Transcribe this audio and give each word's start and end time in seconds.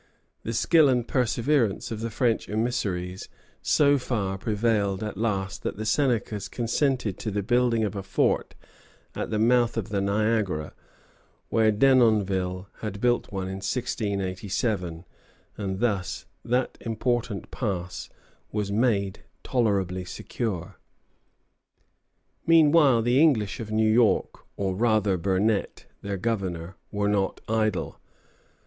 The 0.41 0.53
skill 0.53 0.89
and 0.89 1.07
perseverance 1.07 1.91
of 1.91 1.99
the 1.99 2.09
French 2.09 2.49
emissaries 2.49 3.29
so 3.61 3.99
far 3.99 4.35
prevailed 4.39 5.03
at 5.03 5.15
last 5.15 5.61
that 5.61 5.77
the 5.77 5.85
Senecas 5.85 6.47
consented 6.47 7.19
to 7.19 7.29
the 7.29 7.43
building 7.43 7.83
of 7.83 7.95
a 7.95 8.01
fort 8.01 8.55
at 9.13 9.29
the 9.29 9.37
mouth 9.37 9.77
of 9.77 9.89
the 9.89 10.01
Niagara, 10.01 10.73
where 11.49 11.71
Denonville 11.71 12.67
had 12.79 12.99
built 12.99 13.31
one 13.31 13.45
in 13.45 13.57
1687; 13.61 15.05
and 15.55 15.79
thus 15.79 16.25
that 16.43 16.79
important 16.81 17.51
pass 17.51 18.09
was 18.51 18.71
made 18.71 19.19
tolerably 19.43 20.03
secure. 20.03 20.77
Meanwhile 22.47 23.03
the 23.03 23.21
English 23.21 23.59
of 23.59 23.69
New 23.69 23.87
York, 23.91 24.47
or 24.57 24.73
rather 24.75 25.15
Burnet, 25.15 25.85
their 26.01 26.17
governor, 26.17 26.75
were 26.91 27.07
not 27.07 27.39
idle. 27.47 27.99